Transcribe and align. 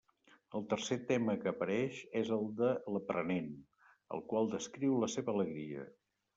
El 0.59 0.63
tercer 0.69 0.95
tema 1.11 1.35
que 1.43 1.49
apareix 1.51 1.99
és 2.23 2.33
el 2.39 2.49
de 2.63 2.71
l'aprenent, 2.95 3.53
el 4.19 4.27
qual 4.33 4.53
descriu 4.59 5.01
la 5.07 5.15
seva 5.19 5.39
alegria. 5.39 5.89